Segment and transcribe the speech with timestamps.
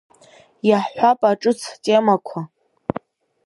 [0.69, 2.39] Иаҳҳәап аҿыц темақәа…